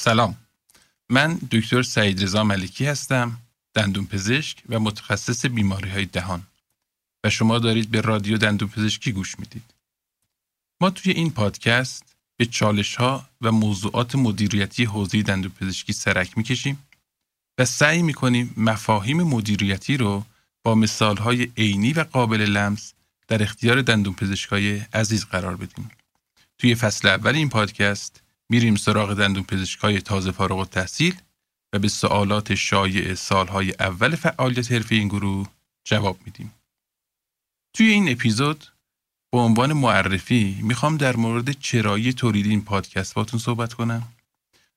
[0.00, 0.36] سلام.
[1.08, 3.38] من دکتر سعید رضا ملکی هستم
[3.74, 6.42] دندون پزشک و متخصص بیماری های دهان.
[7.24, 9.74] و شما دارید به رادیو دندون پزشکی گوش می‌دید.
[10.80, 16.78] ما توی این پادکست به چالش ها و موضوعات مدیریتی حوزه دندون پزشکی سرک می‌کشیم
[17.58, 20.24] و سعی می‌کنیم مفاهیم مدیریتی رو
[20.62, 22.92] با مثال های عینی و قابل لمس
[23.28, 25.90] در اختیار دندون پزشکای عزیز قرار بدیم.
[26.58, 31.14] توی فصل اول این پادکست میریم سراغ دندون پزشکای تازه فارغ التحصیل
[31.72, 35.48] و به سوالات شایع سالهای اول فعالیت حرفه این گروه
[35.84, 36.54] جواب میدیم.
[37.76, 38.64] توی این اپیزود
[39.32, 44.02] به عنوان معرفی می‌خوام در مورد چرایی تولید این پادکست باتون صحبت کنم.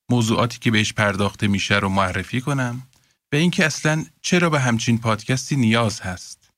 [0.10, 2.88] موضوعاتی که بهش پرداخته میشه رو معرفی کنم
[3.32, 6.50] و اینکه اصلا چرا به همچین پادکستی نیاز هست.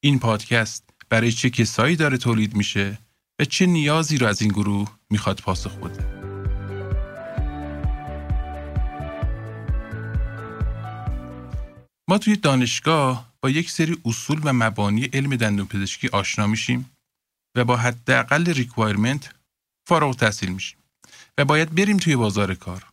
[0.00, 2.98] این پادکست برای چه کسایی داره تولید میشه
[3.40, 6.17] و چه نیازی رو از این گروه می‌خواد پاسخ بده.
[12.08, 16.90] ما توی دانشگاه با یک سری اصول و مبانی علم دندون پزشکی آشنا میشیم
[17.54, 19.34] و با حداقل ریکوایرمنت
[19.88, 20.78] فارغ تحصیل میشیم
[21.38, 22.86] و باید بریم توی بازار کار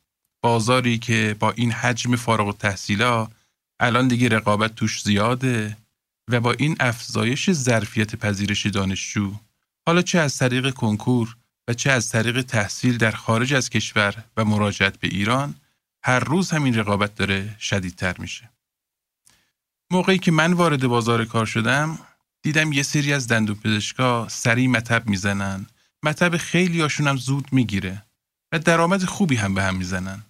[0.43, 3.27] بازاری که با این حجم فارغ التحصیلا
[3.79, 5.77] الان دیگه رقابت توش زیاده
[6.31, 9.33] و با این افزایش ظرفیت پذیرش دانشجو
[9.87, 11.35] حالا چه از طریق کنکور
[11.67, 15.55] و چه از طریق تحصیل در خارج از کشور و مراجعت به ایران
[16.03, 18.54] هر روز همین رقابت داره شدیدتر میشه.
[19.91, 21.99] موقعی که من وارد بازار کار شدم
[22.41, 25.65] دیدم یه سری از دندون پزشکا سریع مطب می‌زنن.
[26.03, 28.03] مطب خیلی هم زود می‌گیره
[28.51, 30.23] و درآمد خوبی هم به هم می‌زنن.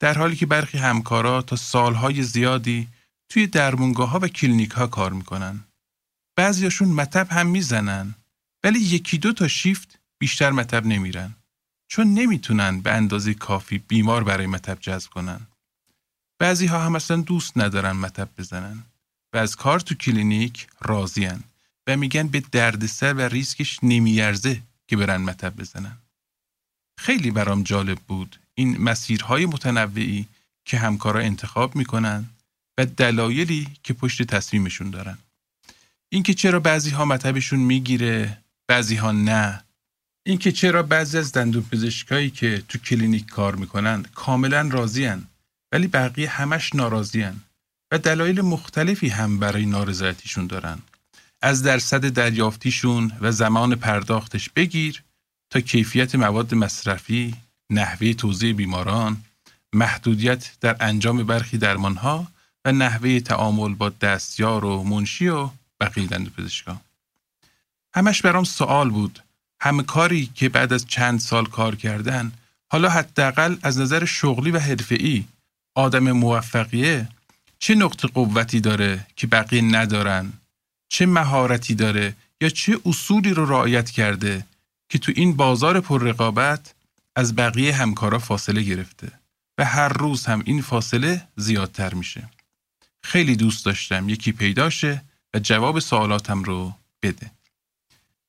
[0.00, 2.88] در حالی که برخی همکارا تا سالهای زیادی
[3.28, 5.64] توی درمونگاه و کلینیک ها کار می‌کنن.
[6.36, 8.14] بعضیاشون مطب هم می‌زنن
[8.64, 11.34] ولی یکی دو تا شیفت بیشتر مطب نمیرن
[11.88, 15.46] چون نمی‌تونن به اندازه کافی بیمار برای مطب جذب کنن.
[16.38, 18.82] بعضی ها هم اصلا دوست ندارن مطب بزنن
[19.32, 21.44] و از کار تو کلینیک راضیان
[21.86, 25.96] و میگن به دردسر و ریسکش نمیارزه که برن مطب بزنن.
[26.98, 30.26] خیلی برام جالب بود این مسیرهای متنوعی
[30.64, 32.26] که همکارا انتخاب می‌کنن
[32.78, 35.18] و دلایلی که پشت تصمیمشون دارن.
[36.08, 39.64] اینکه چرا بعضی ها مطبشون می‌گیره بعضی ها نه
[40.26, 45.26] اینکه چرا بعضی از دندون پزشکایی که تو کلینیک کار می‌کنن کاملا راضیان
[45.72, 47.40] ولی بقیه همش ناراضیان
[47.90, 50.78] و دلایل مختلفی هم برای نارضایتیشون دارن
[51.42, 55.02] از درصد دریافتیشون و زمان پرداختش بگیر
[55.50, 57.34] تا کیفیت مواد مصرفی،
[57.70, 59.16] نحوه توضیح بیماران،
[59.72, 62.26] محدودیت در انجام برخی درمانها
[62.64, 65.50] و نحوه تعامل با دستیار و منشی و
[65.80, 66.80] بقیه پزشکان.
[67.94, 69.22] همش برام سوال بود
[69.60, 72.32] همه کاری که بعد از چند سال کار کردن
[72.68, 75.24] حالا حداقل از نظر شغلی و حرفه‌ای
[75.76, 77.08] آدم موفقیه.
[77.58, 80.32] چه نقطه قوتی داره که بقیه ندارن؟
[80.88, 84.46] چه مهارتی داره یا چه اصولی رو رعایت کرده
[84.88, 86.74] که تو این بازار پر رقابت
[87.16, 89.12] از بقیه همکارا فاصله گرفته
[89.58, 92.28] و هر روز هم این فاصله زیادتر میشه؟
[93.02, 95.02] خیلی دوست داشتم یکی پیداشه
[95.34, 97.30] و جواب سوالاتم رو بده.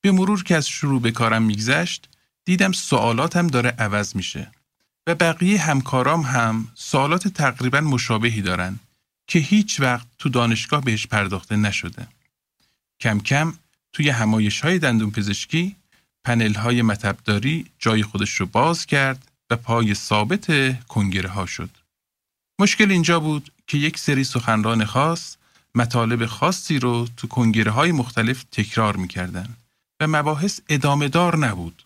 [0.00, 2.08] به مرور که از شروع به کارم میگذشت
[2.44, 4.50] دیدم سوالاتم داره عوض میشه.
[5.08, 8.78] و بقیه همکارام هم سوالات تقریبا مشابهی دارن
[9.26, 12.08] که هیچ وقت تو دانشگاه بهش پرداخته نشده.
[13.00, 13.52] کم کم
[13.92, 15.76] توی همایش های دندون پزشکی
[16.24, 20.46] پنل های مطبداری جای خودش رو باز کرد و پای ثابت
[20.86, 21.70] کنگره ها شد.
[22.58, 25.36] مشکل اینجا بود که یک سری سخنران خاص
[25.74, 29.56] مطالب خاصی رو تو کنگره های مختلف تکرار می‌کردن
[30.00, 31.82] و مباحث ادامه دار نبود.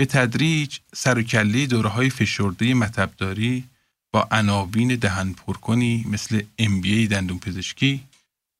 [0.00, 3.64] به تدریج سر و کله دوره های فشرده مطبداری
[4.12, 8.04] با عناوین دهن پرکنی مثل MBA دندون پزشکی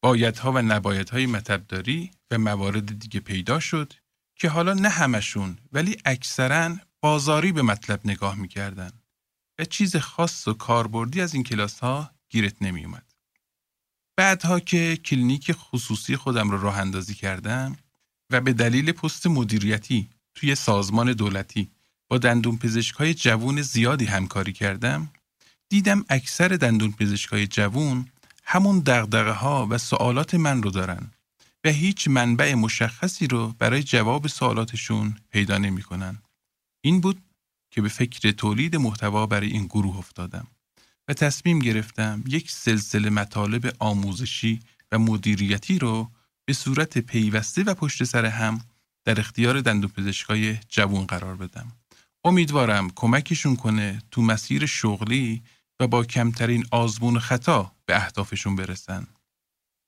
[0.02, 3.92] بایدها و نبایدهای مطبداری و موارد دیگه پیدا شد
[4.36, 8.92] که حالا نه همشون ولی اکثرا بازاری به مطلب نگاه می‌کردن
[9.58, 13.12] و چیز خاص و کاربردی از این کلاس ها گیرت نمی اومد.
[14.16, 17.76] بعدها که کلینیک خصوصی خودم رو راه اندازی کردم
[18.30, 21.70] و به دلیل پست مدیریتی توی سازمان دولتی
[22.08, 25.10] با دندون پزشکای جوون زیادی همکاری کردم
[25.68, 28.06] دیدم اکثر دندون پزشکای جوون
[28.44, 31.10] همون دغدغه ها و سوالات من رو دارن
[31.64, 36.18] و هیچ منبع مشخصی رو برای جواب سوالاتشون پیدا نمی‌کنن.
[36.80, 37.22] این بود
[37.70, 40.46] که به فکر تولید محتوا برای این گروه افتادم
[41.08, 44.60] و تصمیم گرفتم یک سلسله مطالب آموزشی
[44.92, 46.10] و مدیریتی رو
[46.44, 48.60] به صورت پیوسته و پشت سر هم
[49.04, 51.72] در اختیار دندون پزشکای جوون قرار بدم.
[52.24, 55.42] امیدوارم کمکشون کنه تو مسیر شغلی
[55.80, 59.06] و با کمترین آزمون خطا به اهدافشون برسن.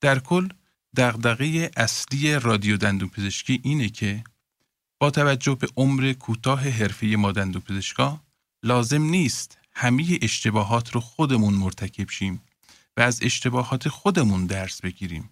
[0.01, 0.49] در کل
[0.97, 4.23] دغدغه اصلی رادیو دندون پزشکی اینه که
[4.99, 8.21] با توجه به عمر کوتاه حرفه ما دندون پزشکا
[8.63, 12.41] لازم نیست همه اشتباهات رو خودمون مرتکب شیم
[12.97, 15.29] و از اشتباهات خودمون درس بگیریم.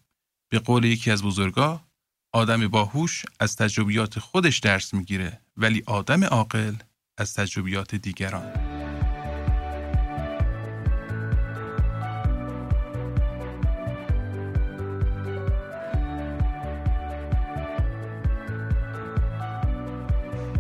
[0.50, 1.82] به قول یکی از بزرگا
[2.34, 6.76] آدم باهوش از تجربیات خودش درس می‌گیره ولی آدم عاقل
[7.18, 8.54] از تجربیات دیگران.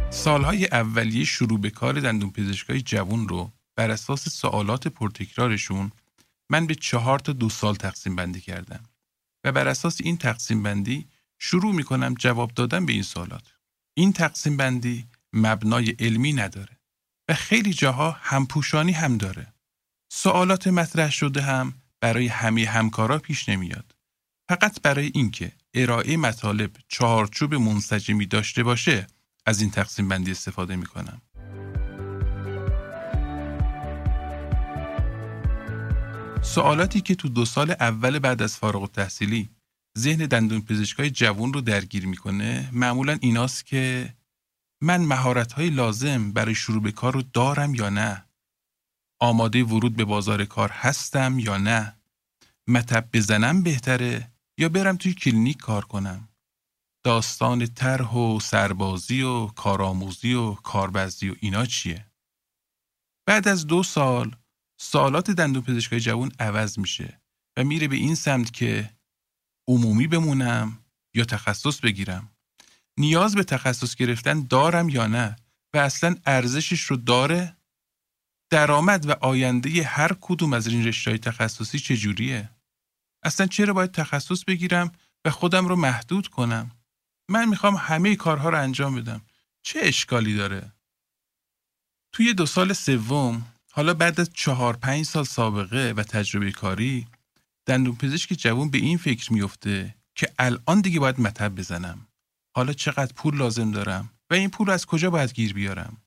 [0.09, 5.91] سالهای اولیه شروع به کار دندون پزشکای جوون رو بر اساس سوالات پرتکرارشون
[6.49, 8.83] من به چهار تا دو سال تقسیم بندی کردم
[9.43, 11.07] و بر اساس این تقسیم بندی
[11.43, 13.53] شروع می کنم جواب دادن به این سوالات.
[13.93, 16.77] این تقسیم بندی مبنای علمی نداره
[17.29, 19.53] و خیلی جاها همپوشانی هم داره.
[20.11, 23.95] سوالات مطرح شده هم برای همه همکارا پیش نمیاد.
[24.49, 29.07] فقط برای اینکه ارائه مطالب چهارچوب منسجمی داشته باشه
[29.45, 31.21] از این تقسیم بندی استفاده می کنم.
[36.41, 39.49] سوالاتی که تو دو سال اول بعد از فارغ التحصیلی
[39.97, 42.69] ذهن دندون پزشکای جوون رو درگیر می‌کنه.
[42.71, 44.13] معمولا ایناست که
[44.81, 48.25] من مهارت های لازم برای شروع به کار رو دارم یا نه؟
[49.19, 51.97] آماده ورود به بازار کار هستم یا نه؟
[52.67, 56.29] مطب بزنم بهتره یا برم توی کلینیک کار کنم؟
[57.03, 62.11] داستان طرح و سربازی و کارآموزی و کاربزی و اینا چیه؟
[63.27, 64.35] بعد از دو سال
[64.79, 67.21] سوالات دندون پزشکای جوان عوض میشه
[67.57, 68.89] و میره به این سمت که
[69.67, 70.79] عمومی بمونم
[71.13, 72.31] یا تخصص بگیرم؟
[72.97, 75.35] نیاز به تخصص گرفتن دارم یا نه؟
[75.73, 77.57] و اصلا ارزشش رو داره؟
[78.49, 82.49] درآمد و آینده هر کدوم از این رشته‌های تخصصی چجوریه؟
[83.23, 84.91] اصلا چرا باید تخصص بگیرم
[85.25, 86.71] و خودم رو محدود کنم؟
[87.29, 89.21] من می‌خوام همه کارها رو انجام بدم.
[89.63, 90.71] چه اشکالی داره؟
[92.11, 97.07] توی دو سال سوم حالا بعد از چهار پنج سال سابقه و تجربه کاری
[97.65, 102.07] دندون پزشک جوون به این فکر میفته که الان دیگه باید مطب بزنم.
[102.55, 105.97] حالا چقدر پول لازم دارم و این پول از کجا باید گیر بیارم؟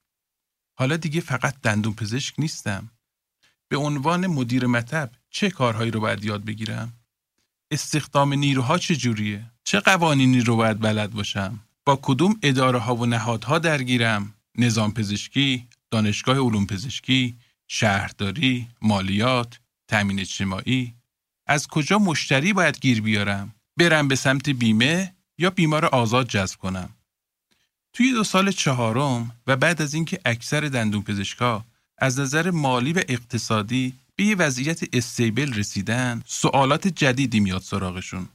[0.79, 2.91] حالا دیگه فقط دندون پزشک نیستم.
[3.69, 6.93] به عنوان مدیر مطب چه کارهایی رو باید یاد بگیرم؟
[7.71, 13.07] استخدام نیروها چه جوریه؟ چه قوانینی رو باید بلد باشم؟ با کدوم اداره ها و
[13.07, 20.95] نهادها درگیرم؟ نظام پزشکی دانشگاه علوم پزشکی شهرداری مالیات تامین اجتماعی
[21.47, 26.89] از کجا مشتری باید گیر بیارم؟ برم به سمت بیمه یا بیمار آزاد جذب کنم؟
[27.93, 31.65] توی دو سال چهارم و بعد از اینکه اکثر دندون پزشکا
[31.99, 38.29] از نظر مالی و اقتصادی به یه وضعیت استیبل رسیدن سوالات جدیدی میاد سراغشون.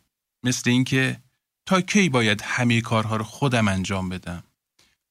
[0.44, 1.20] مثل اینکه
[1.66, 4.44] تا کی باید همه کارها رو خودم انجام بدم؟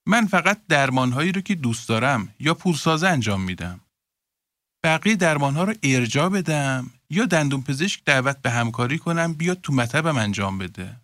[0.06, 3.80] من فقط درمانهایی رو که دوست دارم یا پولسازه انجام میدم.
[4.84, 10.16] بقیه درمانها رو ارجاع بدم یا دندون پزشک دعوت به همکاری کنم بیاد تو مطبم
[10.16, 11.00] انجام بده.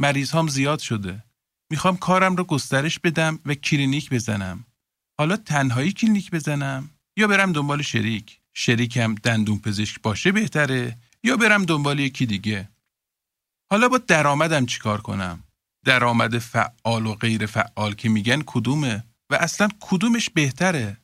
[0.00, 1.24] مریض هم زیاد شده.
[1.70, 4.64] می‌خوام کارم رو گسترش بدم و کلینیک بزنم.
[5.18, 11.64] حالا تنهایی کلینیک بزنم یا برم دنبال شریک؟ شریکم دندون پزشک باشه بهتره یا برم
[11.64, 12.68] دنبال یکی دیگه؟
[13.70, 15.42] حالا با درآمدم چیکار کنم؟
[15.84, 20.96] درآمد فعال و غیر فعال که میگن کدومه و اصلا کدومش بهتره؟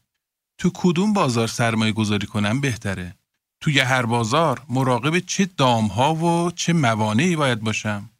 [0.58, 3.16] تو کدوم بازار سرمایه گذاری کنم بهتره؟
[3.62, 8.10] توی هر بازار مراقب چه دامها و چه موانعی باید باشم؟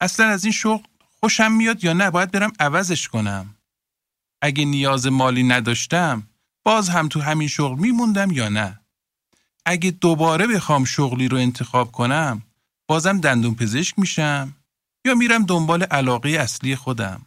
[0.00, 0.82] اصلا از این شغل
[1.20, 3.54] خوشم میاد یا نه؟ باید برم عوضش کنم.
[4.42, 6.28] اگه نیاز مالی نداشتم
[6.64, 8.80] باز هم تو همین شغل میموندم یا نه؟
[9.66, 12.42] اگه دوباره بخوام شغلی رو انتخاب کنم
[12.88, 14.54] بازم دندون پزشک میشم
[15.04, 17.26] یا میرم دنبال علاقه اصلی خودم؟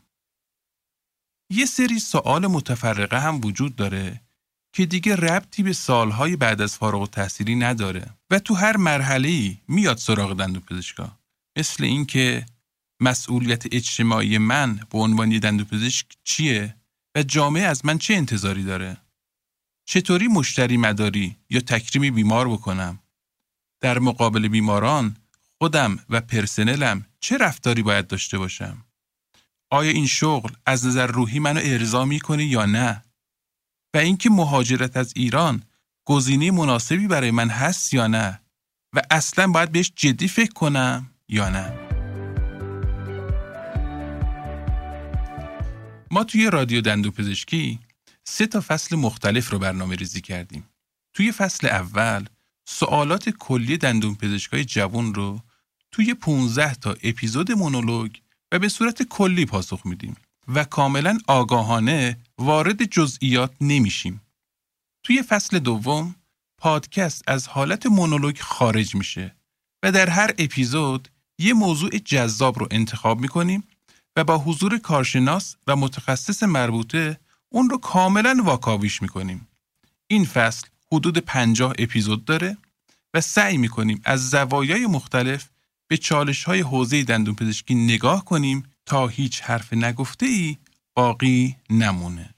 [1.49, 4.21] یه سری سوال متفرقه هم وجود داره
[4.73, 8.13] که دیگه ربطی به سالهای بعد از فارغ التحصیلی نداره.
[8.29, 11.17] و تو هر مرحله میاد سراغ دندون پزشکا.
[11.57, 12.45] مثل اینکه
[13.01, 16.75] مسئولیت اجتماعی من به عنوان دندون پزشک چیه
[17.15, 18.97] و جامعه از من چه انتظاری داره؟
[19.85, 22.99] چطوری مشتری مداری یا تکریم بیمار بکنم؟
[23.81, 25.17] در مقابل بیماران
[25.57, 28.85] خودم و پرسنلم چه رفتاری باید داشته باشم؟
[29.69, 33.03] آیا این شغل از نظر روحی منو ارضا می‌کنه یا نه؟
[33.93, 35.63] و اینکه مهاجرت از ایران
[36.05, 38.41] گزینه مناسبی برای من هست یا نه
[38.93, 41.73] و اصلا باید بهش جدی فکر کنم یا نه
[46.11, 47.79] ما توی رادیو دندو پزشکی
[48.23, 50.69] سه تا فصل مختلف رو برنامه ریزی کردیم.
[51.13, 52.25] توی فصل اول
[52.65, 55.39] سوالات کلی دندون پزشکای جوان رو
[55.91, 58.11] توی 15 تا اپیزود مونولوگ
[58.51, 60.15] و به صورت کلی پاسخ میدیم
[60.47, 64.21] و کاملا آگاهانه وارد جزئیات نمیشیم.
[65.03, 66.15] توی فصل دوم
[66.57, 69.35] پادکست از حالت مونولوگ خارج میشه
[69.83, 71.07] و در هر اپیزود
[71.39, 73.63] یه موضوع جذاب رو انتخاب می‌کنیم
[74.15, 77.19] و با حضور کارشناس و متخصص مربوطه
[77.49, 79.47] اون رو کاملا واکاویش می‌کنیم.
[80.07, 82.57] این فصل حدود پنجاه اپیزود داره
[83.13, 85.49] و سعی می‌کنیم از زوایای مختلف
[85.87, 90.57] به چالش های حوزه دندون پزشکی نگاه کنیم تا هیچ حرف نگفته ای
[91.01, 92.35] باقی نمونه.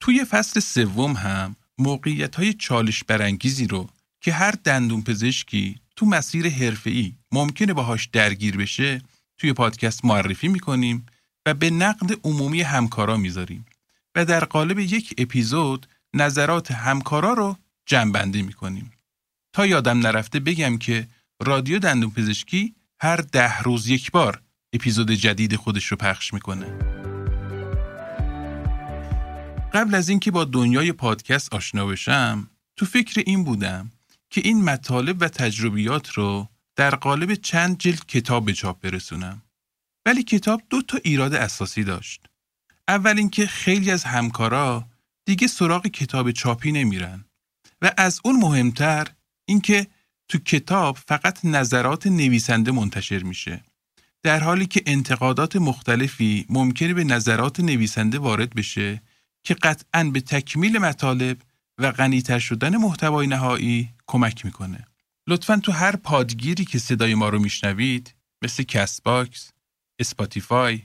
[0.00, 3.88] توی فصل سوم هم موقعیت های چالش برانگیزی رو
[4.20, 9.02] که هر دندون پزشکی تو مسیر حرفه‌ای ممکنه باهاش درگیر بشه
[9.38, 11.06] توی پادکست معرفی می‌کنیم
[11.46, 13.66] و به نقد عمومی همکارا می‌ذاریم
[14.14, 18.90] و در قالب یک اپیزود نظرات همکارا رو جمعبندی می‌کنیم.
[19.52, 21.08] تا یادم نرفته بگم که
[21.40, 26.87] رادیو دندون پزشکی هر ده روز یک بار اپیزود جدید خودش رو پخش می‌کنه.
[29.78, 33.90] قبل از اینکه با دنیای پادکست آشنا بشم تو فکر این بودم
[34.30, 39.42] که این مطالب و تجربیات رو در قالب چند جلد کتاب به چاپ برسونم.
[40.06, 42.26] ولی کتاب دو تا ایراد اساسی داشت.
[42.88, 44.88] اول اینکه خیلی از همکارا
[45.24, 47.24] دیگه سراغ کتاب چاپی نمیرن
[47.82, 49.08] و از اون مهمتر
[49.44, 49.86] اینکه
[50.28, 53.64] تو کتاب فقط نظرات نویسنده منتشر میشه
[54.22, 59.02] در حالی که انتقادات مختلفی ممکنه به نظرات نویسنده وارد بشه
[59.48, 61.38] که قطعا به تکمیل مطالب
[61.78, 64.86] و غنیتر شدن محتوای نهایی کمک می‌کنه.
[65.26, 69.50] لطفا تو هر پادگیری که صدای ما رو میشنوید مثل Castbox،
[69.98, 70.82] Spotify،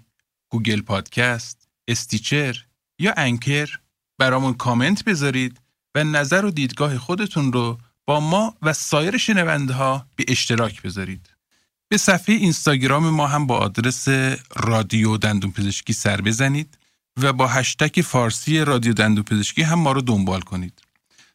[0.49, 2.65] Google Podcast، Stitcher
[2.99, 3.79] یا Anchor
[4.19, 5.61] برامون کامنت بذارید
[5.95, 11.29] و نظر و دیدگاه خودتون رو با ما و سایر شنونده ها به اشتراک بذارید.
[11.89, 14.07] به صفحه اینستاگرام ما هم با آدرس
[14.55, 16.77] رادیو دندون پزشکی سر بزنید
[17.21, 20.81] و با هشتک فارسی رادیو دندون پزشکی هم ما رو دنبال کنید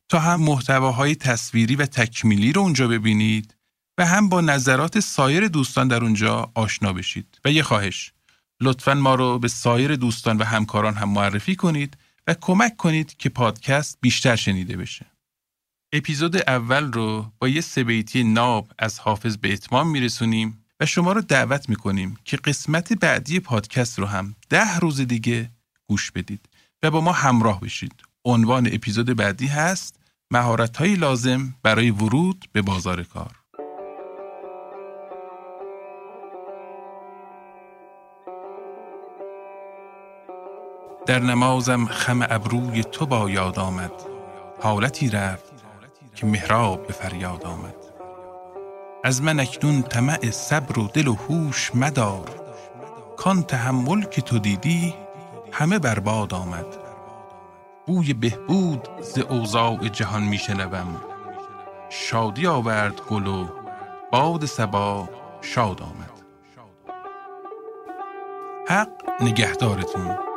[0.08, 3.54] تا هم محتواهای تصویری و تکمیلی رو اونجا ببینید
[3.98, 8.12] و هم با نظرات سایر دوستان در اونجا آشنا بشید و یه خواهش
[8.60, 13.28] لطفا ما رو به سایر دوستان و همکاران هم معرفی کنید و کمک کنید که
[13.28, 15.06] پادکست بیشتر شنیده بشه.
[15.92, 21.20] اپیزود اول رو با یه سبیتی ناب از حافظ به اتمام میرسونیم و شما رو
[21.20, 25.50] دعوت می‌کنیم که قسمت بعدی پادکست رو هم ده روز دیگه
[25.88, 26.48] گوش بدید
[26.82, 28.02] و با ما همراه بشید.
[28.24, 33.30] عنوان اپیزود بعدی هست مهارت لازم برای ورود به بازار کار.
[41.06, 43.92] در نمازم خم ابروی تو با یاد آمد
[44.60, 45.52] حالتی رفت
[46.14, 47.74] که محراب به فریاد آمد
[49.04, 52.30] از من اکنون طمع صبر و دل و هوش مدار
[53.16, 54.94] کان تحمل که تو دیدی
[55.58, 56.66] همه برباد آمد.
[57.86, 61.00] بوی بهبود ز اوضاع جهان میشنوم
[61.90, 63.48] شادی آورد گل و
[64.12, 65.08] باد سبا
[65.40, 66.10] شاد آمد.
[68.68, 70.27] حق نگهدارتون.